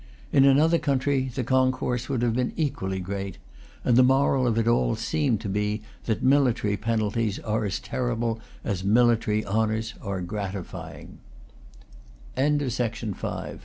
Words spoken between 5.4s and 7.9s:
to be that military penalties are as